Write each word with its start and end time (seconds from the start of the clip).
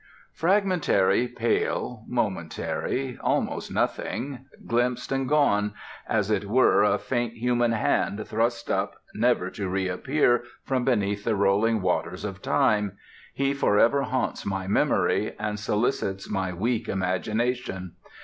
Fragmentary, 0.33 1.27
pale, 1.27 2.03
momentary; 2.07 3.19
almost 3.21 3.71
nothing; 3.71 4.45
glimpsed 4.65 5.11
and 5.11 5.29
gone; 5.29 5.75
as 6.09 6.31
it 6.31 6.45
were, 6.45 6.81
a 6.81 6.97
faint 6.97 7.33
human 7.33 7.71
hand 7.73 8.19
thrust 8.27 8.71
up, 8.71 8.95
never 9.13 9.51
to 9.51 9.69
reappear, 9.69 10.43
from 10.63 10.83
beneath 10.83 11.23
the 11.23 11.35
rolling 11.35 11.83
waters 11.83 12.25
of 12.25 12.41
Time, 12.41 12.93
he 13.35 13.53
forever 13.53 14.01
haunts 14.01 14.43
my 14.43 14.65
memory 14.65 15.35
and 15.37 15.59
solicits 15.59 16.27
my 16.27 16.51
weak 16.51 16.89
imagination. 16.89 17.91